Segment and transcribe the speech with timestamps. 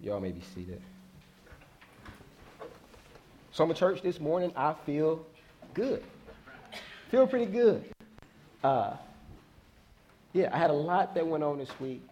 [0.00, 0.80] Y'all may be seated.
[3.52, 4.52] So I'm at church this morning.
[4.54, 5.24] I feel
[5.72, 6.02] good.
[7.10, 7.84] Feel pretty good.
[8.62, 8.96] Uh,
[10.32, 12.02] yeah, I had a lot that went on this week.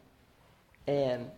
[0.86, 1.30] And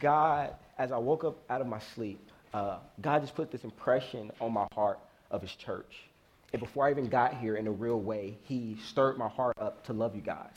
[0.00, 2.20] God, as I woke up out of my sleep,
[2.54, 6.04] uh, God just put this impression on my heart of his church.
[6.52, 9.84] And before I even got here in a real way, he stirred my heart up
[9.86, 10.56] to love you guys.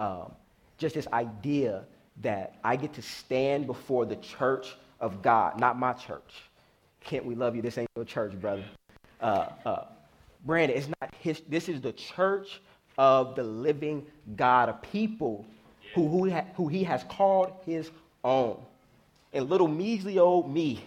[0.00, 0.32] Um,
[0.78, 1.84] just this idea
[2.22, 6.42] that I get to stand before the church of God, not my church.
[7.00, 7.62] Can't we love you?
[7.62, 8.64] This ain't your church, brother.
[9.20, 9.84] Uh, uh,
[10.44, 12.60] Brandon, it's not his, this is the church
[12.96, 14.06] of the living
[14.36, 15.46] God, a people
[15.94, 17.90] who, who, ha, who he has called his
[18.24, 18.60] own.
[19.32, 20.84] And little measly old me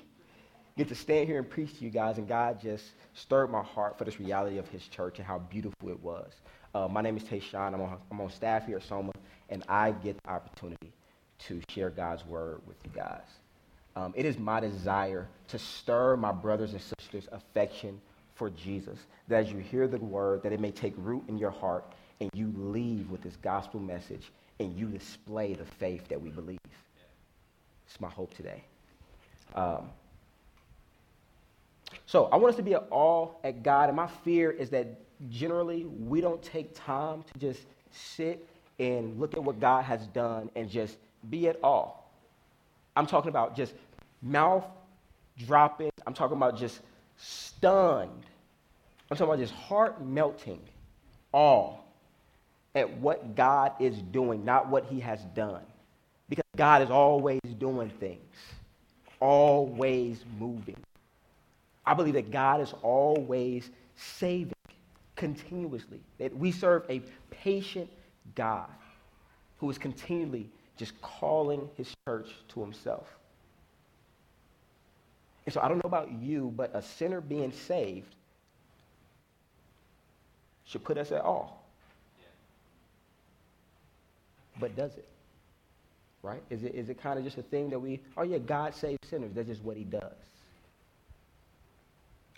[0.78, 3.98] get to stand here and preach to you guys, and God just stirred my heart
[3.98, 6.32] for this reality of his church and how beautiful it was.
[6.74, 7.74] Uh, my name is Tayshawn.
[7.74, 9.12] I'm on, I'm on staff here at Soma,
[9.50, 10.94] and I get the opportunity
[11.48, 13.22] to share God's word with you guys.
[13.96, 18.00] Um, it is my desire to stir my brothers and sisters' affection
[18.36, 21.52] for Jesus, that as you hear the word, that it may take root in your
[21.52, 21.86] heart
[22.20, 26.60] and you leave with this gospel message and you display the faith that we believe.
[27.88, 28.64] It's my hope today.
[29.54, 29.90] Um,
[32.06, 34.88] so I want us to be at all at God, and my fear is that
[35.30, 38.48] generally we don't take time to just sit
[38.80, 40.98] and look at what God has done and just
[41.30, 42.12] be at all.
[42.96, 43.74] I'm talking about just
[44.22, 44.66] mouth
[45.46, 45.92] dropping.
[46.06, 46.82] I'm talking about just
[47.18, 48.26] stunned.
[49.10, 50.62] I'm talking about just heart melting
[51.34, 51.86] all
[52.76, 55.64] at what God is doing, not what he has done.
[56.30, 58.36] Because God is always doing things,
[59.20, 60.78] always moving.
[61.86, 64.54] I believe that God is always saving
[65.16, 67.90] continuously, that we serve a patient
[68.36, 68.70] God
[69.58, 70.50] who is continually
[70.82, 73.06] just calling his church to himself.
[75.46, 78.16] And so I don't know about you, but a sinner being saved
[80.66, 81.64] should put us at all.
[84.60, 85.08] But does it?
[86.24, 86.42] Right?
[86.50, 88.98] Is it, is it kind of just a thing that we, oh yeah, God saves
[89.08, 89.34] sinners.
[89.36, 90.16] That's just what he does.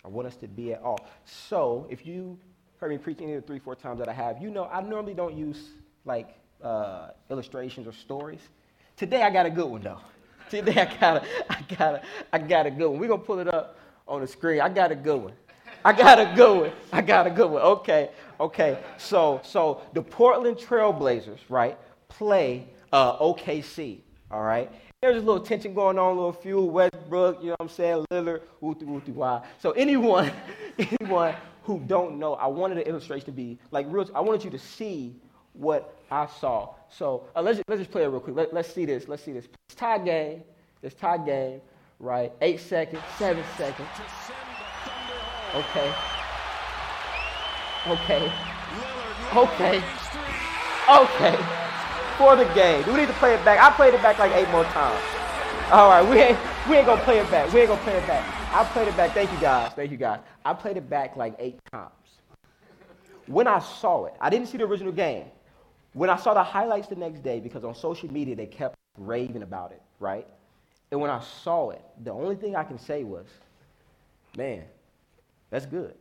[0.04, 1.00] I want us to be at all.
[1.24, 2.38] So if you
[2.76, 4.82] heard me preaching any of the three, four times that I have, you know I
[4.82, 5.70] normally don't use
[6.04, 8.40] like uh, illustrations or stories.
[8.96, 10.00] Today I got a good one though.
[10.50, 12.02] Today I got a, I got a,
[12.32, 12.98] I got a good one.
[12.98, 14.60] We're gonna pull it up on the screen.
[14.60, 15.32] I got a good one.
[15.84, 16.72] I got a good one.
[16.92, 17.62] I got a good one.
[17.62, 18.10] Okay,
[18.40, 18.78] okay.
[18.96, 24.00] So, so the Portland Trailblazers, right, play uh, OKC.
[24.30, 24.70] All right.
[25.02, 28.06] There's a little tension going on, a little few Westbrook, you know what I'm saying,
[28.10, 29.42] Lillard, wooty wooty why.
[29.58, 30.32] So anyone,
[30.78, 34.08] anyone who don't know, I wanted the illustration to be like real.
[34.14, 35.14] I wanted you to see
[35.54, 36.74] what I saw.
[36.90, 38.36] So uh, let's, let's just play it real quick.
[38.36, 39.08] Let, us see this.
[39.08, 39.46] Let's see this.
[39.66, 40.42] It's tie game.
[40.82, 41.60] It's tie game,
[41.98, 42.32] right?
[42.40, 43.88] Eight seconds, seven seconds.
[45.54, 45.94] Okay.
[47.86, 48.32] Okay.
[49.34, 49.82] Okay.
[50.90, 51.36] Okay.
[52.18, 52.82] For the game.
[52.84, 53.58] Do we need to play it back?
[53.60, 55.00] I played it back like eight more times.
[55.70, 56.38] All right, we ain't
[56.68, 57.52] we ain't gonna play it back.
[57.52, 58.22] We ain't gonna play it back.
[58.54, 59.12] I played it back.
[59.12, 59.72] Thank you guys.
[59.72, 60.20] Thank you guys.
[60.44, 61.90] I played it back like eight times.
[63.26, 65.24] When I saw it, I didn't see the original game.
[65.94, 69.42] When I saw the highlights the next day, because on social media they kept raving
[69.42, 70.26] about it, right?
[70.90, 73.26] And when I saw it, the only thing I can say was,
[74.36, 74.64] man,
[75.50, 75.94] that's good.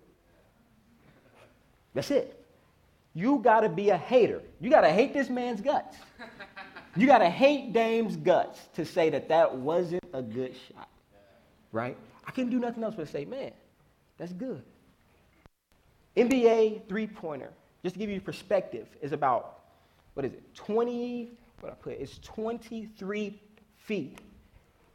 [1.94, 2.40] That's it.
[3.14, 4.42] You got to be a hater.
[4.60, 5.96] You got to hate this man's guts.
[6.96, 10.90] You got to hate Dame's guts to say that that wasn't a good shot.
[11.72, 11.98] Right?
[12.26, 13.52] I couldn't do nothing else but say, man,
[14.18, 14.64] that's good.
[16.16, 17.50] NBA three pointer,
[17.84, 19.63] just to give you perspective, is about
[20.14, 23.40] what is it, 20, what I put, it's 23
[23.78, 24.20] feet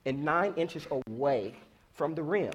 [0.06, 1.54] and nine inches away
[1.94, 2.52] from the rim.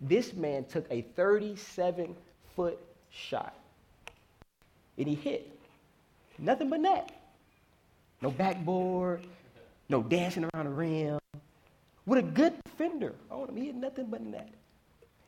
[0.00, 2.14] This man took a 37
[2.54, 2.78] foot
[3.10, 3.54] shot
[4.98, 5.50] and he hit.
[6.38, 7.12] Nothing but net.
[8.20, 9.24] No backboard,
[9.88, 11.18] no dancing around the rim.
[12.06, 14.50] With a good defender on him, he hit nothing but net.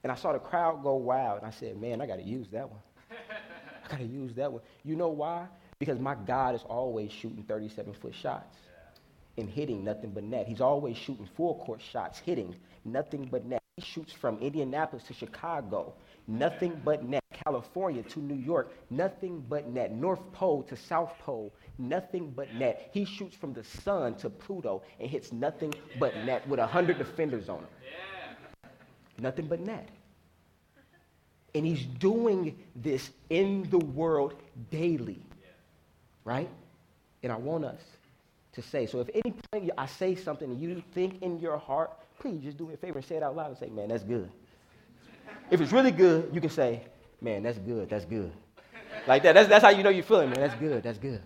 [0.02, 2.48] And I saw the crowd go wild, and I said, man, I got to use
[2.52, 2.80] that one.
[3.10, 4.62] I got to use that one.
[4.84, 5.46] You know why?
[5.80, 8.56] Because my God is always shooting 37 foot shots
[9.38, 10.46] and hitting nothing but net.
[10.46, 12.54] He's always shooting full court shots, hitting
[12.84, 13.62] nothing but net.
[13.76, 15.94] He shoots from Indianapolis to Chicago,
[16.28, 17.20] nothing but net.
[17.46, 19.92] California to New York, nothing but net.
[19.92, 22.90] North Pole to South Pole, nothing but net.
[22.92, 27.48] He shoots from the sun to Pluto and hits nothing but net with 100 defenders
[27.48, 28.70] on him.
[29.18, 29.88] Nothing but net.
[31.54, 34.34] And he's doing this in the world
[34.70, 35.22] daily
[36.24, 36.48] right?
[37.22, 37.80] And I want us
[38.52, 38.86] to say.
[38.86, 42.58] So if any point I say something and you think in your heart, please just
[42.58, 44.30] do me a favor and say it out loud and say, man, that's good.
[45.50, 46.82] If it's really good, you can say,
[47.20, 48.32] man, that's good, that's good.
[49.06, 49.34] Like that.
[49.34, 50.40] That's, that's how you know you're feeling, man.
[50.40, 51.22] That's good, that's good.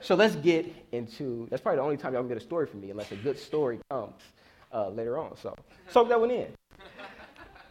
[0.00, 2.80] So let's get into, that's probably the only time y'all can get a story from
[2.80, 4.20] me unless a good story comes
[4.72, 5.36] uh, later on.
[5.36, 5.54] So
[5.88, 6.48] soak that one in.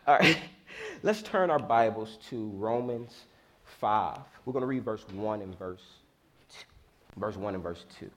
[0.07, 0.37] All right.
[1.03, 3.25] Let's turn our Bibles to Romans
[3.81, 4.19] 5.
[4.45, 5.81] We're going to read verse 1 and verse
[6.49, 6.65] 2.
[7.19, 8.09] Verse 1 and verse 2.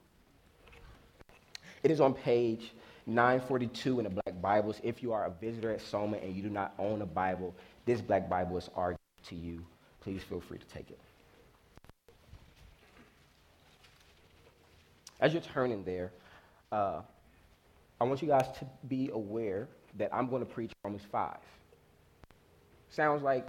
[1.83, 2.71] It is on page
[3.07, 4.79] 942 in the Black Bibles.
[4.83, 7.53] If you are a visitor at Soma and you do not own a Bible,
[7.85, 9.65] this Black Bible is our gift to you.
[10.01, 10.99] Please feel free to take it.
[15.19, 16.11] As you're turning there,
[16.71, 17.01] uh,
[17.99, 19.67] I want you guys to be aware
[19.97, 21.37] that I'm going to preach Romans 5.
[22.91, 23.47] Sounds like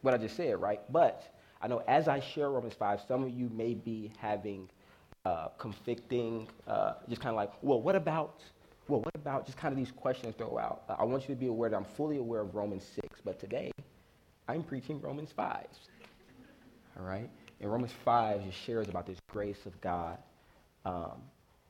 [0.00, 0.80] what I just said, right?
[0.90, 1.24] But
[1.62, 4.68] I know as I share Romans 5, some of you may be having
[5.24, 8.40] uh, conflicting, uh, just kind of like, well, what about,
[8.88, 10.82] well, what about just kind of these questions throw out?
[10.88, 13.38] Uh, I want you to be aware that I'm fully aware of Romans 6, but
[13.38, 13.70] today
[14.48, 15.66] I'm preaching Romans 5.
[16.98, 17.30] All right?
[17.60, 20.18] And Romans 5 just shares about this grace of God.
[20.84, 21.22] Um,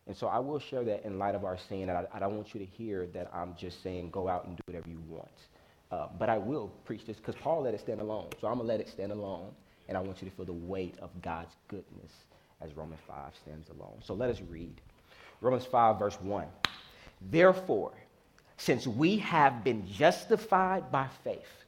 [0.06, 2.34] and so I will share that in light of our saying that I, I, don't
[2.34, 5.28] want you to hear that I'm just saying go out and do whatever you want.
[5.90, 8.28] Uh, but I will preach this because Paul let it stand alone.
[8.40, 9.52] So I'm going to let it stand alone.
[9.88, 12.12] And I want you to feel the weight of God's goodness
[12.60, 13.98] as Romans 5 stands alone.
[14.02, 14.80] So let us read.
[15.40, 16.46] Romans 5, verse 1.
[17.30, 17.92] Therefore,
[18.56, 21.64] since we have been justified by faith,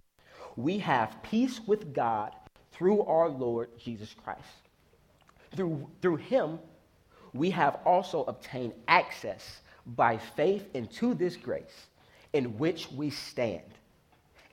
[0.57, 2.33] we have peace with God
[2.73, 4.41] through our Lord Jesus Christ.
[5.57, 6.59] Through, through him,
[7.33, 11.87] we have also obtained access by faith into this grace
[12.33, 13.63] in which we stand,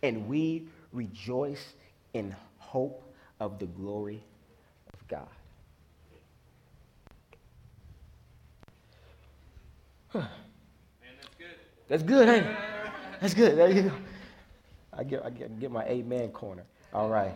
[0.04, 1.74] and we rejoice
[2.13, 3.04] in hope
[3.42, 4.22] of the glory
[4.94, 5.28] of God.
[10.14, 10.28] Man,
[11.20, 11.56] that's good.
[11.88, 12.56] That's good, hey?
[13.20, 13.58] That's good.
[13.58, 13.92] There you go.
[14.94, 16.64] I get, I get, get my amen corner.
[16.94, 17.34] All right.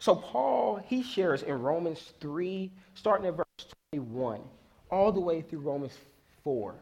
[0.00, 3.46] So Paul, he shares in Romans 3, starting at verse
[3.92, 4.40] 21,
[4.90, 5.96] all the way through Romans
[6.42, 6.74] 4,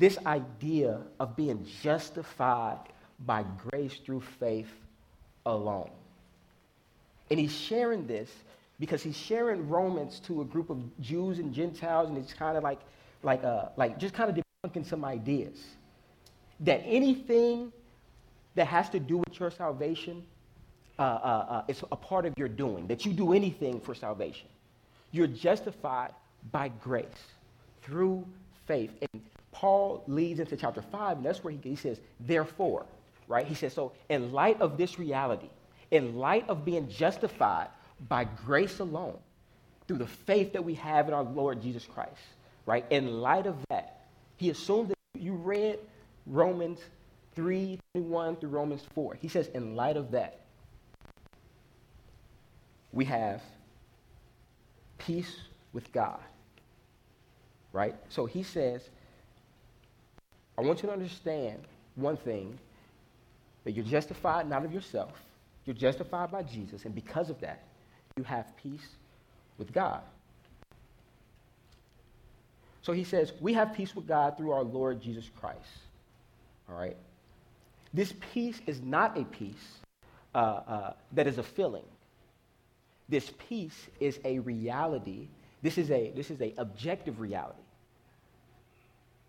[0.00, 2.78] this idea of being justified
[3.20, 4.70] by grace through faith
[5.46, 5.90] alone.
[7.32, 8.30] And he's sharing this
[8.78, 12.62] because he's sharing Romans to a group of Jews and Gentiles, and it's kind of
[12.62, 12.80] like,
[13.22, 15.58] like, uh, like just kind of debunking some ideas
[16.60, 17.72] that anything
[18.54, 20.22] that has to do with your salvation
[20.98, 24.46] uh, uh, uh, it's a part of your doing, that you do anything for salvation.
[25.10, 26.12] You're justified
[26.50, 27.06] by grace
[27.82, 28.26] through
[28.66, 28.90] faith.
[29.00, 32.84] And Paul leads into chapter 5, and that's where he, he says, therefore,
[33.26, 33.46] right?
[33.46, 35.48] He says, so in light of this reality,
[35.92, 37.68] in light of being justified
[38.08, 39.18] by grace alone,
[39.86, 42.16] through the faith that we have in our Lord Jesus Christ,
[42.66, 42.84] right?
[42.90, 44.06] In light of that,
[44.36, 45.78] he assumed that you read
[46.26, 46.80] Romans
[47.34, 49.18] 3 21 through Romans 4.
[49.20, 50.40] He says, in light of that,
[52.92, 53.42] we have
[54.98, 55.36] peace
[55.72, 56.20] with God.
[57.72, 57.94] Right?
[58.08, 58.88] So he says,
[60.56, 61.60] I want you to understand
[61.96, 62.58] one thing
[63.64, 65.12] that you're justified not of yourself,
[65.64, 67.62] you're justified by Jesus, and because of that,
[68.16, 68.86] you have peace
[69.58, 70.02] with God.
[72.82, 75.60] So he says, We have peace with God through our Lord Jesus Christ.
[76.68, 76.96] All right?
[77.94, 79.78] This peace is not a peace
[80.34, 81.84] uh, uh, that is a feeling.
[83.08, 85.28] This peace is a reality.
[85.60, 87.58] This is a, this is a objective reality.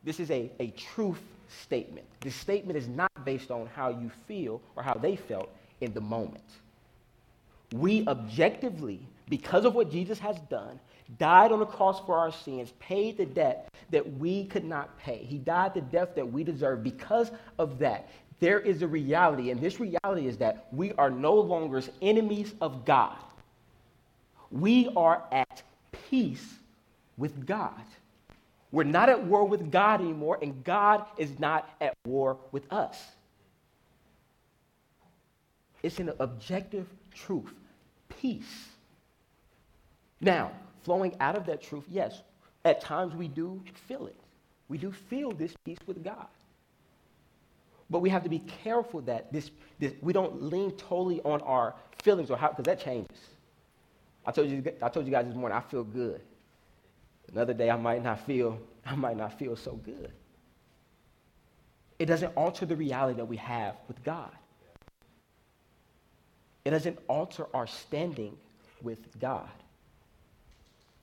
[0.04, 1.22] This is a, a truth
[1.62, 2.08] statement.
[2.22, 5.50] This statement is not based on how you feel or how they felt
[5.84, 6.44] in the moment.
[7.74, 9.00] We objectively,
[9.30, 10.80] because of what Jesus has done,
[11.18, 15.18] died on the cross for our sins, paid the debt that we could not pay.
[15.18, 16.84] He died the death that we deserve.
[16.84, 18.10] Because of that,
[18.40, 22.86] there is a reality, and this reality is that we are no longer enemies of
[22.86, 23.18] God
[24.54, 25.64] we are at
[26.10, 26.54] peace
[27.18, 27.84] with God.
[28.72, 33.04] We're not at war with God anymore, and God is not at war with us.
[35.84, 37.54] It's an objective truth
[38.20, 38.70] peace.
[40.22, 40.52] Now,
[40.84, 42.22] flowing out of that truth, yes,
[42.64, 44.16] at times we do feel it.
[44.70, 46.28] We do feel this peace with God.
[47.90, 51.76] But we have to be careful that this, this we don't lean totally on our
[52.02, 53.18] feelings or how, because that changes.
[54.26, 56.22] I told you, I told you guys this morning, I feel good.
[57.32, 60.12] Another day, I might not feel, I might not feel so good.
[62.00, 64.32] It doesn't alter the reality that we have with God.
[66.66, 68.38] It doesn't alter our standing
[68.82, 69.50] with God.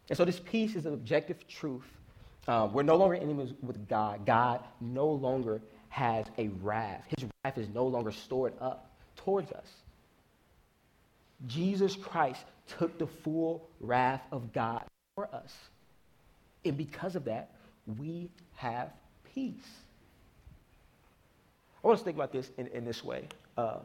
[0.09, 1.87] And so this peace is an objective truth.
[2.49, 4.27] Um, we're no longer enemies with God.
[4.27, 7.05] God no longer has a wrath.
[7.19, 9.67] His wrath is no longer stored up towards us.
[11.47, 12.45] Jesus Christ
[12.79, 14.83] took the full wrath of God
[15.15, 15.55] for us.
[16.65, 17.51] And because of that,
[17.99, 18.91] we have
[19.35, 19.55] peace.
[21.83, 23.25] I want to think about this in, in this way.
[23.57, 23.79] Uh,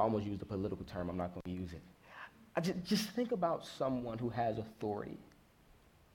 [0.00, 1.82] I almost used a political term, I'm not going to use it.
[2.56, 5.18] I just, just think about someone who has authority,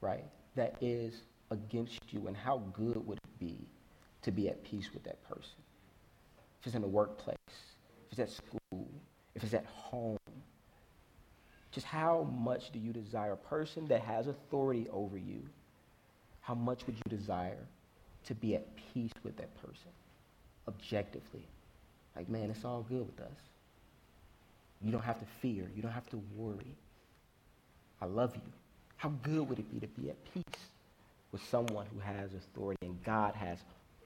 [0.00, 0.24] right,
[0.56, 3.56] that is against you, and how good would it be
[4.22, 5.52] to be at peace with that person?
[6.60, 8.88] If it's in the workplace, if it's at school,
[9.36, 10.18] if it's at home,
[11.70, 15.42] just how much do you desire a person that has authority over you?
[16.40, 17.66] How much would you desire
[18.24, 19.90] to be at peace with that person
[20.66, 21.46] objectively?
[22.16, 23.38] Like, man, it's all good with us.
[24.82, 25.70] You don't have to fear.
[25.74, 26.74] You don't have to worry.
[28.00, 28.52] I love you.
[28.96, 30.62] How good would it be to be at peace
[31.32, 33.58] with someone who has authority and God has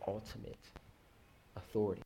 [0.06, 0.58] ultimate
[1.56, 2.02] authority?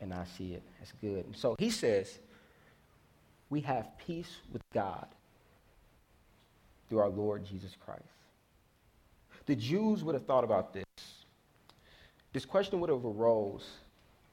[0.00, 1.24] And I see it as good.
[1.24, 2.18] And so he says,
[3.48, 5.06] we have peace with God
[6.88, 8.02] through our Lord Jesus Christ.
[9.46, 10.84] The Jews would have thought about this.
[12.32, 13.66] This question would have arose.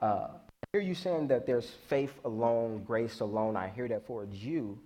[0.01, 0.27] Uh,
[0.73, 3.55] hear you saying that there's faith alone, grace alone.
[3.55, 4.77] I hear that for a Jew.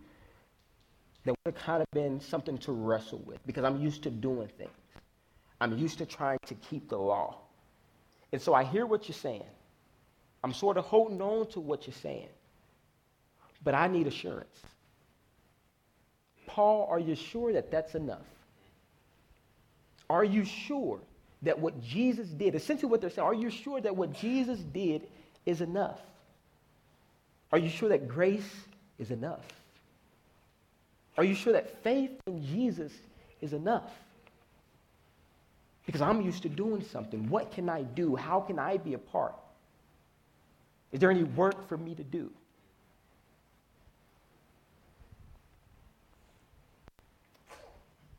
[1.26, 4.50] That would have kind of been something to wrestle with because I'm used to doing
[4.58, 4.70] things.
[5.60, 7.38] I'm used to trying to keep the law.
[8.32, 9.44] And so I hear what you're saying.
[10.44, 12.30] I'm sort of holding on to what you're saying
[13.64, 14.62] but I need assurance.
[16.46, 18.26] Paul, are you sure that that's enough?
[20.10, 21.00] Are you sure
[21.42, 25.02] that what Jesus did, essentially what they're saying, are you sure that what Jesus did
[25.48, 26.02] is enough?
[27.52, 28.54] Are you sure that grace
[29.00, 29.46] is enough?
[31.18, 32.92] Are you sure that faith in Jesus
[33.42, 33.90] is enough?
[35.86, 37.30] Because I'm used to doing something.
[37.30, 38.18] What can I do?
[38.18, 39.36] How can I be a part?
[40.92, 42.30] Is there any work for me to do?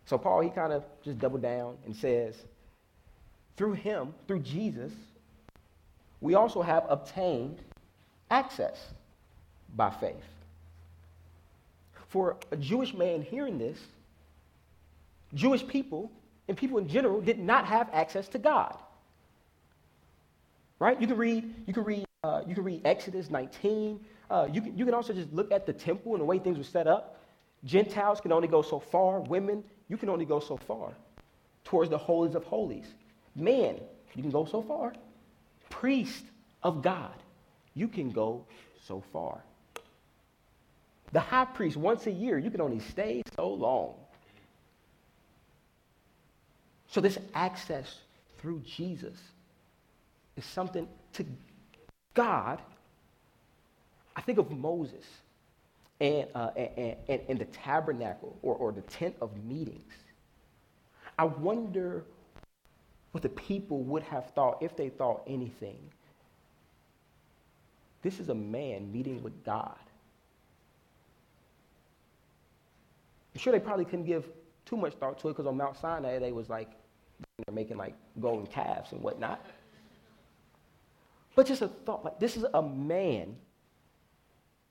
[0.06, 2.34] So Paul, he kind of just doubled down and says,
[3.58, 4.92] through him, through Jesus,
[6.20, 7.60] we also have obtained
[8.30, 8.78] access
[9.74, 10.16] by faith.
[12.08, 13.78] For a Jewish man hearing this,
[15.34, 16.10] Jewish people
[16.48, 18.76] and people in general did not have access to God.
[20.78, 21.00] Right?
[21.00, 24.00] You can read, you can read, uh, you can read Exodus 19.
[24.30, 26.56] Uh, you, can, you can also just look at the temple and the way things
[26.56, 27.20] were set up.
[27.64, 29.20] Gentiles can only go so far.
[29.20, 30.92] Women you can only go so far
[31.64, 32.86] towards the holies of holies.
[33.34, 33.80] Man,
[34.14, 34.92] you can go so far.
[35.70, 36.24] Priest
[36.62, 37.14] of God,
[37.74, 38.44] you can go
[38.86, 39.40] so far.
[41.12, 43.94] The high priest, once a year, you can only stay so long.
[46.88, 47.94] So, this access
[48.38, 49.16] through Jesus
[50.36, 51.24] is something to
[52.14, 52.60] God.
[54.16, 55.04] I think of Moses
[56.00, 59.92] and, uh, and, and, and the tabernacle or, or the tent of meetings.
[61.18, 62.04] I wonder
[63.12, 65.78] what the people would have thought if they thought anything.
[68.02, 69.76] This is a man meeting with God.
[73.34, 74.24] I'm sure they probably couldn't give
[74.64, 76.70] too much thought to it because on Mount Sinai they was like
[77.46, 79.44] they're making like golden calves and whatnot.
[81.34, 83.36] But just a thought, like this is a man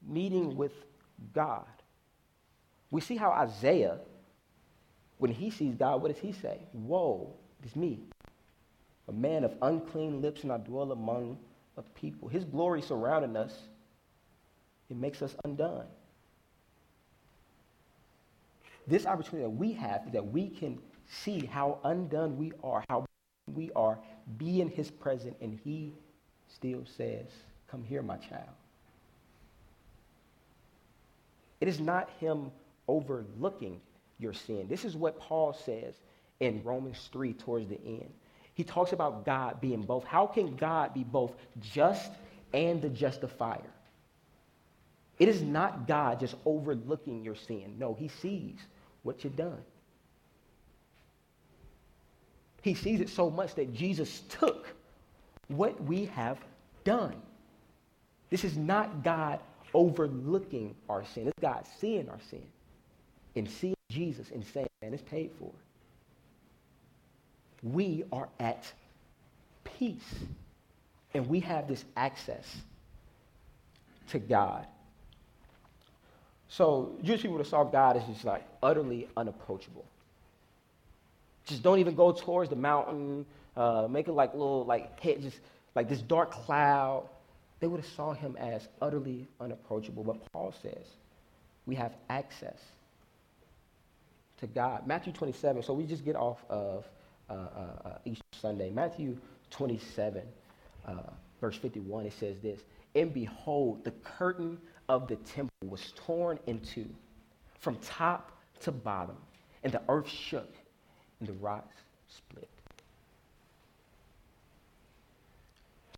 [0.06, 0.74] meeting with
[1.34, 1.66] God.
[2.92, 4.00] We see how Isaiah,
[5.18, 6.60] when he sees God, what does he say?
[6.74, 8.00] Woe, it's me,
[9.08, 11.38] a man of unclean lips, and I dwell among
[11.78, 12.28] a people.
[12.28, 13.54] His glory surrounding us,
[14.90, 15.86] it makes us undone.
[18.88, 23.06] This opportunity that we have is that we can see how undone we are, how
[23.54, 24.00] we are,
[24.38, 25.94] be in his presence, and he
[26.48, 27.26] still says,
[27.70, 28.48] Come here, my child.
[31.60, 32.52] It is not him
[32.88, 33.82] overlooking
[34.20, 34.68] your sin.
[34.70, 35.96] This is what Paul says
[36.40, 38.14] in Romans 3 towards the end.
[38.58, 40.04] He talks about God being both.
[40.04, 42.10] How can God be both just
[42.56, 43.70] and the justifier?
[45.20, 47.76] It is not God just overlooking your sin.
[47.78, 48.56] No, he sees
[49.04, 49.62] what you've done.
[52.64, 54.74] He sees it so much that Jesus took
[55.50, 56.40] what we have
[56.84, 57.16] done.
[58.32, 59.40] This is not God
[59.76, 61.28] overlooking our sin.
[61.28, 62.48] It's God seeing our sin
[63.36, 65.52] and seeing Jesus and saying, man, it's paid for.
[67.64, 68.72] We are at
[69.64, 70.16] peace.
[71.14, 72.46] And we have this access
[74.10, 74.68] to God.
[76.50, 79.86] So Jewish people that saw God as just like utterly unapproachable.
[81.46, 83.26] Just don't even go towards the mountain.
[83.56, 85.40] Uh, make it like little like head, just
[85.76, 87.08] like this dark cloud.
[87.60, 90.04] They would have saw him as utterly unapproachable.
[90.04, 90.86] But Paul says
[91.66, 92.60] we have access
[94.40, 94.88] to God.
[94.88, 95.64] Matthew 27.
[95.64, 96.86] So we just get off of
[97.30, 98.70] uh, uh, uh Easter Sunday.
[98.70, 99.18] Matthew
[99.52, 100.22] 27,
[100.88, 100.94] uh,
[101.42, 102.06] verse 51.
[102.06, 102.62] It says this:
[102.96, 104.58] And behold, the curtain
[104.90, 106.88] of the temple was torn in two,
[107.60, 108.32] from top
[108.62, 109.18] to bottom,
[109.64, 110.54] and the earth shook,
[111.20, 111.76] and the rocks
[112.08, 112.50] split.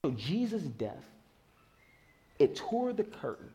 [0.03, 1.05] So Jesus' death,
[2.38, 3.50] it tore the curtain.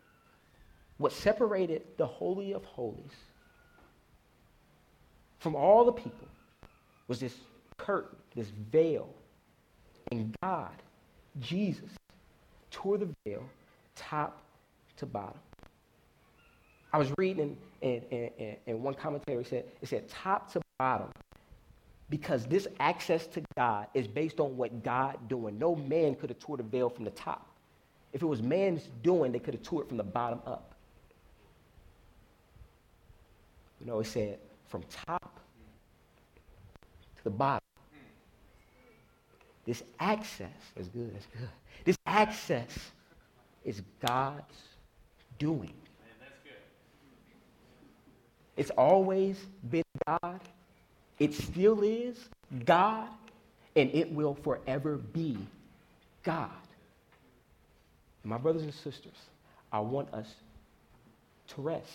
[0.99, 3.17] What separated the Holy of Holies
[5.39, 6.29] from all the people
[7.09, 7.35] was this
[7.77, 9.09] curtain, this veil.
[10.13, 10.73] And God,
[11.41, 11.91] Jesus,
[12.71, 13.43] tore the veil
[13.95, 14.43] top
[14.97, 15.39] to bottom.
[16.93, 21.09] I was reading, and, and, and, and one commentary said, it said top to bottom
[22.11, 25.59] because this access to God is based on what God doing.
[25.59, 27.49] No man could have tore the veil from the top.
[28.13, 30.75] If it was man's doing, they could have tore it from the bottom up.
[33.81, 34.39] You know, it said
[34.69, 35.41] from top
[37.17, 37.64] to the bottom.
[39.65, 41.15] This access is good.
[41.15, 41.49] That's good.
[41.85, 42.91] This access
[43.65, 44.55] is God's
[45.39, 45.73] doing.
[48.57, 49.37] It's always
[49.71, 50.41] been God.
[51.19, 52.29] It still is
[52.65, 53.09] God,
[53.75, 55.39] and it will forever be
[56.23, 56.51] God.
[58.23, 59.17] My brothers and sisters,
[59.73, 60.29] I want us
[61.49, 61.91] to rest.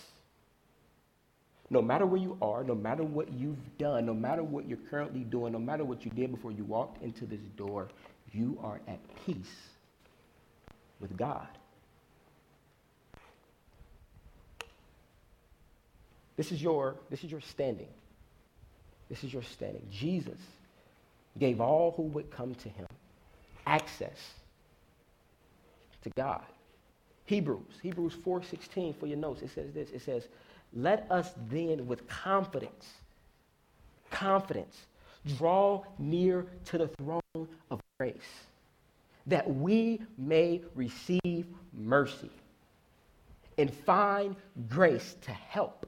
[1.70, 5.22] No matter where you are, no matter what you've done, no matter what you're currently
[5.22, 7.90] doing, no matter what you did before you walked into this door,
[8.32, 9.70] you are at peace
[11.00, 11.48] with God.
[16.38, 17.90] This is your, this is your standing.
[19.10, 19.86] This is your standing.
[19.92, 20.38] Jesus
[21.38, 22.88] gave all who would come to him
[23.68, 24.18] access
[26.04, 26.46] to God.
[27.26, 29.42] Hebrews, Hebrews 4:16 for your notes.
[29.42, 29.90] It says this.
[29.92, 30.28] It says,
[30.74, 32.94] "Let us then with confidence,
[34.12, 34.86] confidence,
[35.38, 38.46] draw near to the throne of grace,
[39.28, 42.32] that we may receive mercy
[43.58, 44.36] and find
[44.70, 45.86] grace to help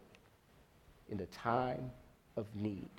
[1.10, 1.92] in the time
[2.36, 2.90] of need.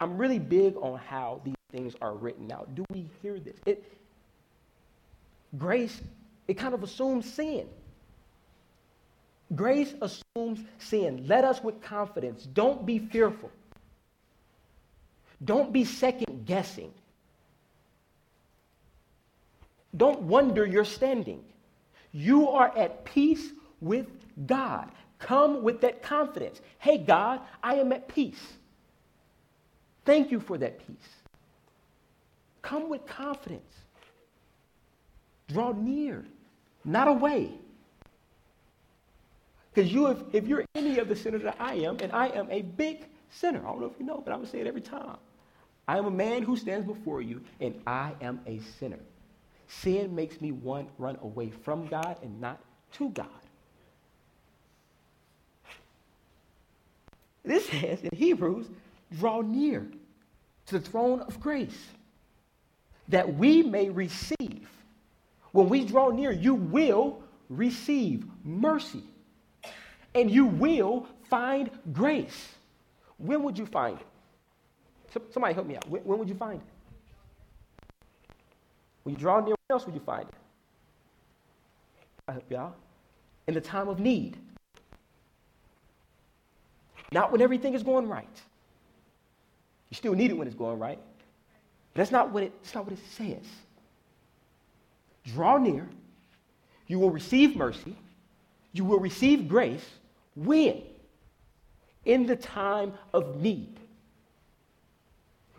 [0.00, 2.74] I'm really big on how these things are written out.
[2.74, 3.56] Do we hear this?
[3.66, 3.84] It,
[5.56, 6.00] grace,
[6.46, 7.66] it kind of assumes sin.
[9.54, 11.24] Grace assumes sin.
[11.26, 12.44] Let us with confidence.
[12.44, 13.50] Don't be fearful.
[15.44, 16.92] Don't be second guessing.
[19.96, 21.44] Don't wonder your standing.
[22.12, 24.06] You are at peace with
[24.46, 24.90] God.
[25.18, 26.60] Come with that confidence.
[26.78, 28.42] Hey, God, I am at peace.
[30.04, 30.96] Thank you for that peace.
[32.62, 33.72] Come with confidence.
[35.48, 36.24] Draw near,
[36.84, 37.52] not away.
[39.74, 42.48] Because you, if, if you're any of the sinners that I am, and I am
[42.50, 44.68] a big sinner, I don't know if you know, but I'm going to say it
[44.68, 45.16] every time.
[45.88, 49.00] I am a man who stands before you, and I am a sinner.
[49.66, 52.60] Sin makes me want run away from God and not
[52.92, 53.26] to God.
[57.44, 58.66] This says in Hebrews,
[59.18, 59.86] draw near
[60.66, 61.86] to the throne of grace
[63.08, 64.68] that we may receive.
[65.50, 69.02] When we draw near, you will receive mercy
[70.14, 72.54] and you will find grace.
[73.18, 75.22] When would you find it?
[75.32, 75.88] Somebody help me out.
[75.88, 76.66] When, would you find it?
[79.04, 80.34] When you draw near, where else would you find it?
[82.26, 82.74] I help y'all.
[83.46, 84.38] In the time of need.
[87.12, 88.26] Not when everything is going right.
[89.90, 90.98] You still need it when it's going right.
[91.94, 93.46] That's not what it, that's not what it says.
[95.24, 95.88] Draw near.
[96.88, 97.96] You will receive mercy.
[98.72, 99.84] You will receive grace.
[100.36, 100.82] When?
[102.04, 103.78] In the time of need.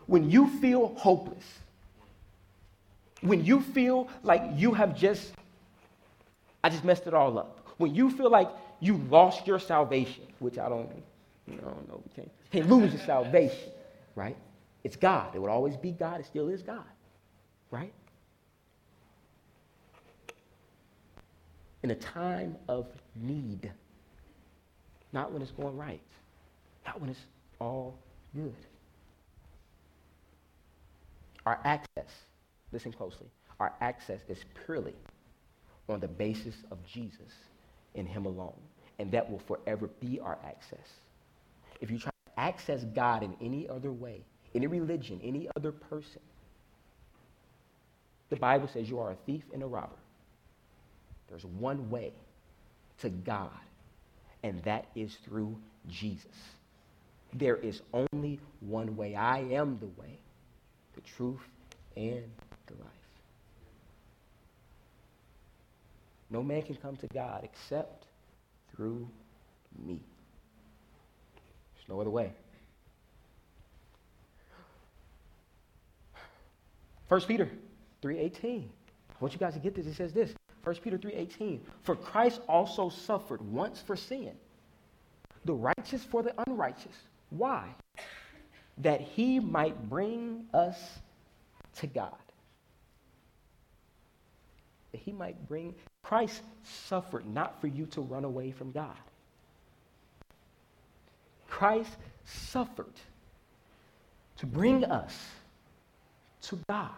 [0.08, 1.46] When you feel hopeless.
[3.22, 5.34] When you feel like you have just,
[6.64, 7.68] I just messed it all up.
[7.78, 10.90] When you feel like you lost your salvation, which I don't
[11.48, 12.32] no, no, we can't.
[12.52, 13.72] Can't lose your salvation,
[14.16, 14.36] right?
[14.84, 15.36] It's God.
[15.36, 16.20] It will always be God.
[16.20, 16.84] It still is God,
[17.70, 17.94] right?
[21.84, 23.72] In a time of need,
[25.16, 26.02] not when it's going right,
[26.86, 27.26] not when it's
[27.60, 27.98] all
[28.36, 28.54] good.
[31.46, 32.12] Our access,
[32.72, 33.28] listen closely,
[33.60, 34.94] our access is purely
[35.88, 37.32] on the basis of Jesus
[37.96, 38.60] and Him alone.
[39.00, 40.88] And that will forever be our access.
[41.82, 44.22] If you try to access God in any other way,
[44.54, 46.22] any religion, any other person,
[48.30, 49.96] the Bible says you are a thief and a robber.
[51.30, 52.14] There's one way
[53.02, 53.50] to God,
[54.46, 55.58] and that is through
[55.90, 56.38] Jesus.
[57.34, 59.16] There is only one way.
[59.16, 60.20] I am the way,
[60.94, 61.42] the truth,
[61.98, 62.24] and
[62.68, 62.92] the life.
[66.30, 68.06] No man can come to God except
[68.76, 69.08] through
[69.84, 70.00] me.
[71.74, 72.32] There's no other way.
[77.08, 77.50] 1 Peter
[78.04, 78.64] 3.18.
[78.64, 79.88] I want you guys to get this.
[79.88, 80.36] It says this.
[80.66, 81.60] 1 Peter 3.18.
[81.84, 84.32] For Christ also suffered once for sin,
[85.46, 86.96] the righteous for the unrighteous.
[87.30, 87.70] Why?
[88.80, 90.78] That he might bring us
[91.78, 92.12] to God.
[94.92, 98.98] That he might bring, Christ suffered not for you to run away from God.
[101.48, 102.94] Christ suffered
[104.38, 105.16] to bring us
[106.42, 106.90] to God.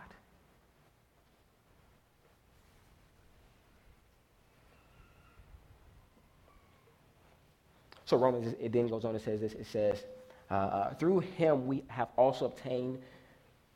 [8.07, 9.53] So Romans, it then goes on and says this.
[9.53, 10.05] It says,
[10.49, 12.99] uh, uh, through him we have also obtained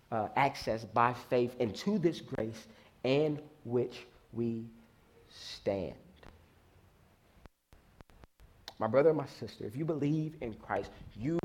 [0.10, 2.68] uh, access by faith into this grace
[3.04, 4.64] in which we
[5.30, 5.96] stand.
[8.80, 11.38] My brother and my sister, if you believe in Christ, you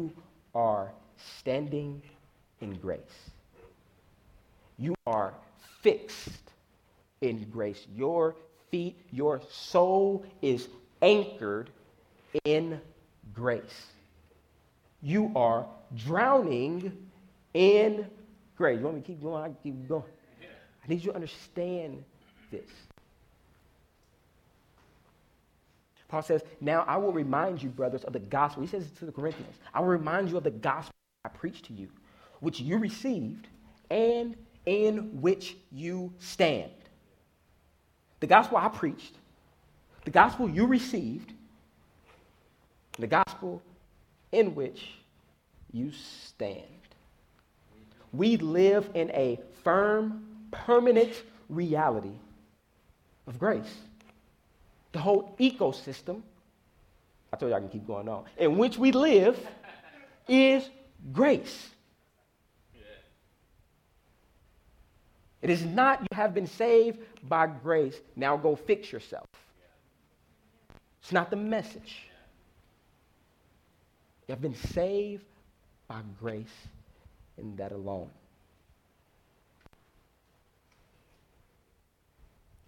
[0.55, 0.92] are
[1.38, 2.01] standing
[2.61, 3.01] in grace.
[4.79, 5.35] You are
[5.83, 6.53] fixed
[7.20, 7.85] in grace.
[7.96, 8.37] Your
[8.70, 10.68] feet, your soul is
[11.03, 11.70] anchored
[12.44, 12.81] in
[13.33, 13.87] grace.
[15.03, 16.96] You are drowning
[17.55, 18.07] in
[18.57, 18.79] grace.
[18.79, 19.44] You want me to keep going?
[19.44, 20.03] I keep going.
[20.85, 22.05] I need you to understand
[22.51, 22.68] this.
[26.09, 28.62] Paul says, Now I will remind you, brothers, of the gospel.
[28.62, 29.57] He says to the Corinthians.
[29.75, 30.92] I will remind you of the gospel
[31.25, 31.88] I preached to you,
[32.40, 33.49] which you received
[33.90, 36.70] and in which you stand.
[38.20, 39.14] The gospel I preached,
[40.05, 41.33] the gospel you received,
[42.98, 43.62] the gospel
[44.32, 44.90] in which
[45.72, 46.62] you stand.
[48.12, 52.16] We live in a firm, permanent reality
[53.26, 53.74] of grace.
[54.92, 56.22] The whole ecosystem,
[57.32, 59.38] I told you I can keep going on, in which we live
[60.28, 60.68] is
[61.12, 61.70] grace.
[65.42, 69.26] It is not you have been saved by grace, now go fix yourself.
[71.02, 72.09] It's not the message.
[74.27, 75.25] You have been saved
[75.89, 76.47] by grace
[77.37, 78.11] and that alone.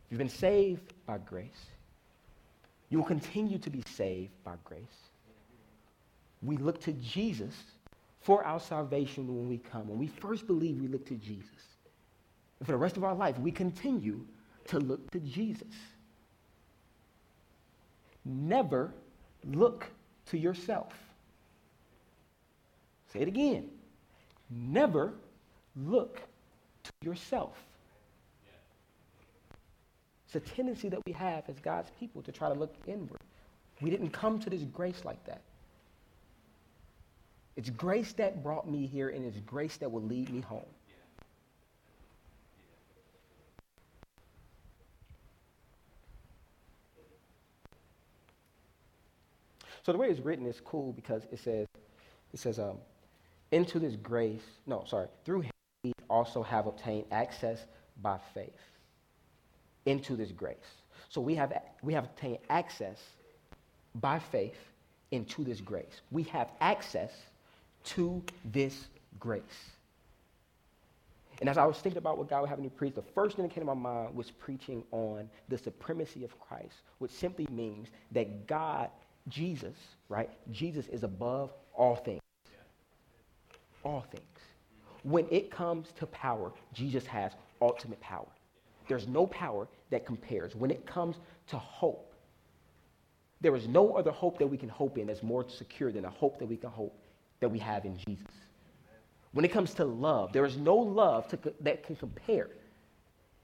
[0.08, 1.66] You've been saved by grace.
[2.90, 4.82] You will continue to be saved by grace.
[6.42, 7.54] We look to Jesus
[8.20, 9.88] for our salvation when we come.
[9.88, 11.50] When we first believe, we look to Jesus.
[12.58, 14.20] And for the rest of our life, we continue
[14.68, 15.74] to look to Jesus.
[18.24, 18.92] Never
[19.44, 19.86] look
[20.26, 20.92] to yourself.
[23.12, 23.68] Say it again.
[24.50, 25.12] Never
[25.76, 26.20] look
[26.84, 27.56] to yourself.
[30.26, 33.20] It's a tendency that we have as God's people to try to look inward.
[33.80, 35.42] We didn't come to this grace like that.
[37.56, 40.62] It's grace that brought me here, and it's grace that will lead me home.
[49.82, 51.66] So the way it's written is cool because it says,
[52.34, 52.76] it says, um,
[53.52, 55.50] into this grace, no, sorry, through him
[55.84, 57.64] we also have obtained access
[58.02, 58.50] by faith
[59.86, 60.56] into this grace.
[61.08, 63.00] So we have, we have obtained access
[63.94, 64.58] by faith
[65.10, 66.00] into this grace.
[66.10, 67.12] We have access
[67.84, 69.42] to this grace.
[71.40, 73.46] And as I was thinking about what God would have me preach, the first thing
[73.46, 77.88] that came to my mind was preaching on the supremacy of Christ, which simply means
[78.10, 78.90] that God,
[79.28, 79.76] Jesus,
[80.08, 80.28] right?
[80.50, 82.20] Jesus is above all things
[83.84, 84.24] all things.
[85.02, 88.26] When it comes to power, Jesus has ultimate power.
[88.88, 90.54] There's no power that compares.
[90.54, 91.16] When it comes
[91.48, 92.12] to hope,
[93.40, 96.10] there is no other hope that we can hope in that's more secure than a
[96.10, 96.98] hope that we can hope
[97.40, 98.26] that we have in Jesus.
[99.32, 102.48] When it comes to love, there is no love to, that can compare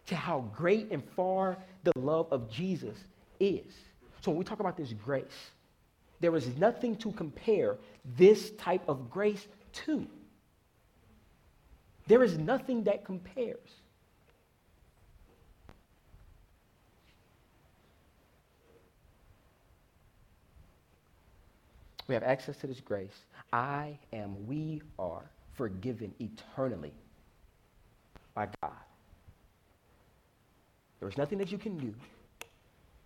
[0.07, 2.97] to how great and far the love of Jesus
[3.39, 3.73] is.
[4.21, 5.51] So when we talk about this grace,
[6.21, 7.77] there is nothing to compare
[8.17, 9.47] this type of grace
[9.85, 10.07] to.
[12.07, 13.59] There is nothing that compares.
[22.07, 23.25] We have access to this grace.
[23.53, 25.23] I am, we are
[25.55, 26.93] forgiven eternally
[28.35, 28.73] by God.
[31.01, 31.95] There is nothing that you can do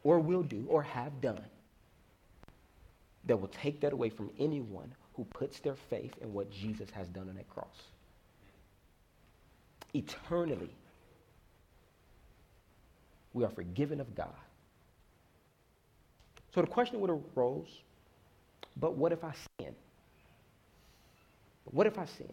[0.02, 1.44] or will do or have done
[3.26, 7.06] that will take that away from anyone who puts their faith in what Jesus has
[7.08, 7.76] done on that cross.
[9.98, 10.70] Eternally,
[13.32, 14.28] we are forgiven of God.
[16.54, 17.82] So the question would arose,
[18.76, 19.74] but what if I sin?
[21.64, 22.32] What if I sin?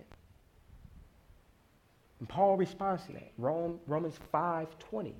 [2.20, 3.32] And Paul responds to that.
[3.38, 5.14] Rome, Romans 5:20.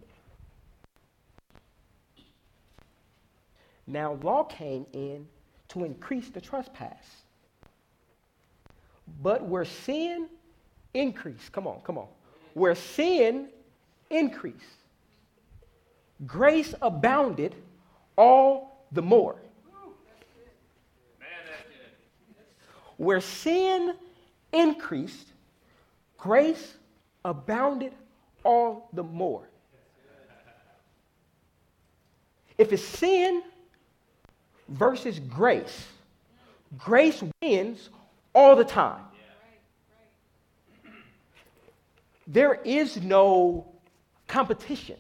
[3.88, 5.28] Now law came in
[5.70, 7.24] to increase the trespass.
[9.22, 10.30] But where sin
[10.94, 12.08] increased, come on, come on.
[12.56, 13.50] Where sin
[14.10, 14.80] increased,
[16.26, 17.54] grace abounded
[18.18, 19.36] all the more.
[22.96, 23.96] Where sin
[24.54, 25.28] increased,
[26.18, 26.76] grace
[27.26, 27.92] abounded
[28.46, 29.50] all the more.
[32.58, 33.44] If it's sin
[34.70, 35.88] versus grace,
[36.78, 37.90] grace wins
[38.34, 39.04] all the time.
[42.28, 43.68] There is no
[44.28, 44.98] competition.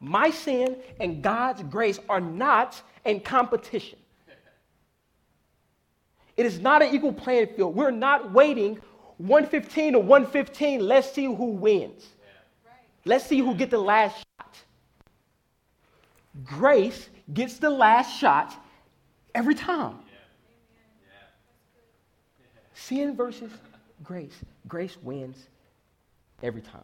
[0.00, 3.98] My sin and God's grace are not in competition.
[6.36, 7.74] It is not an equal playing field.
[7.74, 8.78] We're not waiting
[9.18, 10.80] 115 to 115.
[10.80, 12.06] Let's see who wins.
[13.04, 14.56] Let's see who get the last shot.
[16.44, 18.54] Grace gets the last shot
[19.34, 19.96] every time.
[22.72, 23.52] Sin versus
[24.02, 24.38] grace.
[24.68, 25.48] Grace wins
[26.42, 26.80] every time.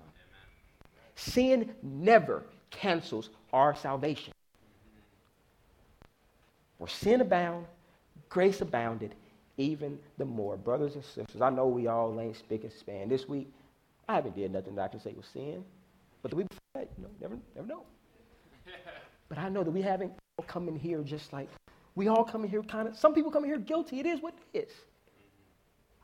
[1.15, 4.33] Sin never cancels our salvation.
[6.79, 7.67] Where sin abound,
[8.29, 9.15] grace abounded
[9.57, 10.57] even the more.
[10.57, 13.09] Brothers and sisters, I know we all ain't spick and span.
[13.09, 13.51] This week,
[14.09, 15.65] I haven't did nothing that I can say was sin.
[16.23, 17.83] But the week before that, you know, never, never know.
[19.29, 20.13] but I know that we haven't
[20.47, 21.49] come in here just like,
[21.95, 24.01] we all come in here kind of, some people come in here guilty.
[24.01, 24.73] It is what it is.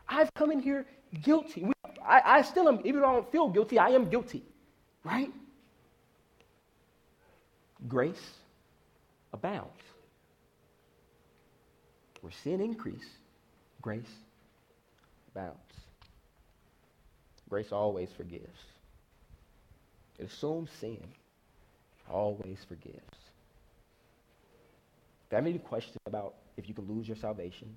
[0.09, 0.87] I've come in here
[1.20, 1.64] guilty.
[1.64, 1.72] We,
[2.05, 4.42] I, I still am, even though I don't feel guilty, I am guilty.
[5.05, 5.31] Right?
[7.88, 8.31] Grace
[9.33, 9.70] abounds.
[12.20, 13.09] Where sin increase,
[13.81, 14.14] grace
[15.35, 15.59] abounds.
[17.48, 18.46] Grace always forgives.
[20.18, 21.03] It assumes sin,
[22.09, 22.96] always forgives.
[25.27, 27.75] If you have any questions about if you can lose your salvation,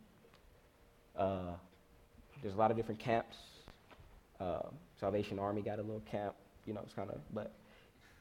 [1.17, 1.53] uh,
[2.41, 3.35] there's a lot of different camps.
[4.39, 4.59] Uh,
[4.99, 7.51] Salvation Army got a little camp, you know, it's kind of, but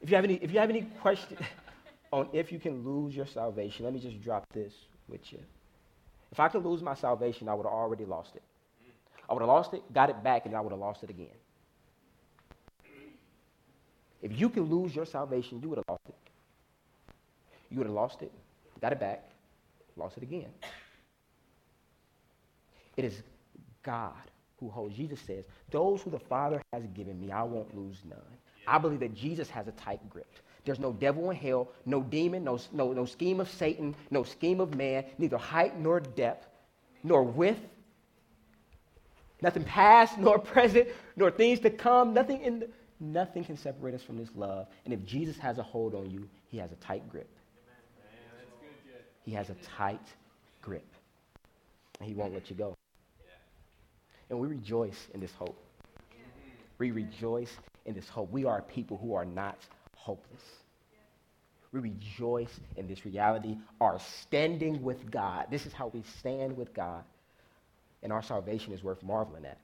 [0.01, 1.39] if you have any, if you have any questions
[2.11, 4.73] on if you can lose your salvation, let me just drop this
[5.07, 5.39] with you.
[6.31, 8.43] If I could lose my salvation, I would have already lost it.
[9.29, 11.27] I would have lost it, got it back, and I would have lost it again.
[14.21, 16.15] If you can lose your salvation, you would have lost it.
[17.69, 18.31] You would have lost it,
[18.81, 19.23] got it back,
[19.97, 20.49] lost it again.
[22.97, 23.21] It is
[23.85, 24.13] God
[24.59, 24.95] who holds.
[24.95, 28.19] Jesus says, Those who the Father has given me, I won't lose none.
[28.67, 30.27] I believe that Jesus has a tight grip.
[30.65, 34.59] There's no devil in hell, no demon, no, no, no scheme of Satan, no scheme
[34.59, 36.47] of man, neither height nor depth,
[37.03, 37.59] nor width,
[39.41, 42.69] nothing past nor present, nor things to come, nothing in the,
[42.99, 44.67] nothing can separate us from this love.
[44.85, 47.29] And if Jesus has a hold on you, he has a tight grip.
[49.21, 50.07] He has a tight
[50.61, 50.85] grip.
[51.99, 52.75] And he won't let you go.
[54.29, 55.57] And we rejoice in this hope.
[56.77, 57.51] We rejoice
[57.85, 58.31] in this hope.
[58.31, 59.57] We are people who are not
[59.95, 60.41] hopeless.
[61.71, 65.47] We rejoice in this reality, our standing with God.
[65.51, 67.03] This is how we stand with God.
[68.01, 69.57] And our salvation is worth marveling at.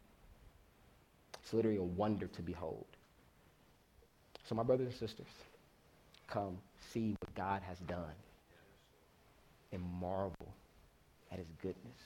[1.42, 2.86] It's literally a wonder to behold.
[4.48, 5.28] So, my brothers and sisters,
[6.28, 6.58] come
[6.92, 8.16] see what God has done
[9.72, 10.54] and marvel
[11.32, 11.98] at his goodness.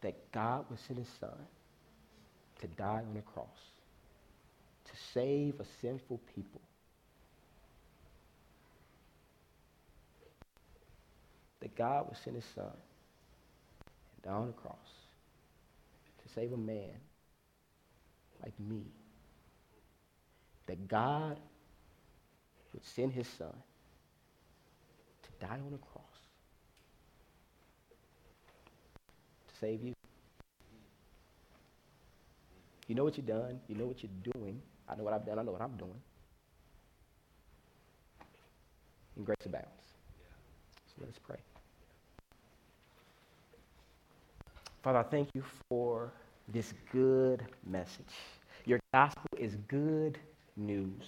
[0.00, 1.46] That God would send his son
[2.60, 3.48] to die on a cross
[4.86, 6.60] to save a sinful people.
[11.60, 14.76] That God would send his son and die on a cross
[16.22, 16.90] to save a man
[18.42, 18.82] like me.
[20.66, 21.38] That God
[22.72, 23.54] would send his son
[25.22, 26.04] to die on a cross
[29.48, 29.94] to save you.
[32.88, 33.60] You know what you've done.
[33.68, 34.60] You know what you're doing.
[34.88, 35.38] I know what I've done.
[35.38, 36.00] I know what I'm doing.
[39.16, 39.66] And grace abounds.
[40.86, 41.38] So let us pray.
[44.82, 46.12] Father, I thank you for
[46.48, 48.04] this good message.
[48.66, 50.18] Your gospel is good
[50.56, 51.02] news.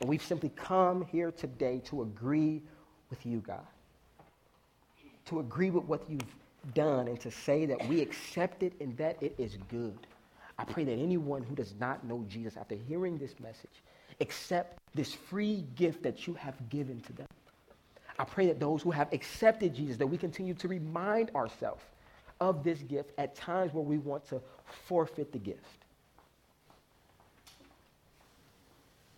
[0.00, 2.62] And we've simply come here today to agree
[3.10, 3.66] with you, God.
[5.26, 6.34] To agree with what you've
[6.74, 10.06] done and to say that we accept it and that it is good.
[10.58, 13.82] I pray that anyone who does not know Jesus after hearing this message
[14.20, 17.26] accept this free gift that you have given to them.
[18.18, 21.84] I pray that those who have accepted Jesus, that we continue to remind ourselves
[22.40, 24.40] of this gift at times where we want to
[24.86, 25.60] forfeit the gift.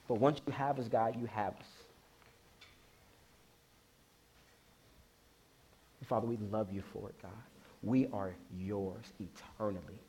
[0.07, 1.67] But once you have us, God, you have us.
[6.07, 7.31] Father, we love you for it, God.
[7.83, 10.01] We are yours eternally.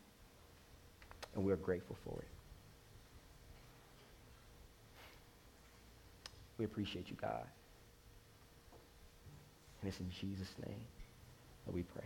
[1.35, 2.27] And we're grateful for it.
[6.57, 7.45] We appreciate you, God.
[9.81, 10.81] And it's in Jesus' name
[11.65, 12.05] that we pray.